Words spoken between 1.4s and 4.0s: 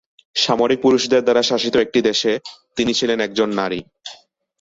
শাসিত একটি দেশে, তিনি ছিলেন একজন নারী।